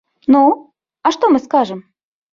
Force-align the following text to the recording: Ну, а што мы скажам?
Ну, 0.35 0.41
а 1.09 1.11
што 1.17 1.25
мы 1.35 1.39
скажам? 1.47 1.79